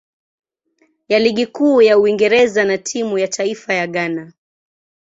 ya 1.07 1.19
Ligi 1.19 1.45
Kuu 1.45 1.81
ya 1.81 1.99
Uingereza 1.99 2.63
na 2.63 2.77
timu 2.77 3.17
ya 3.17 3.27
taifa 3.27 3.73
ya 3.73 3.87
Ghana. 3.87 4.33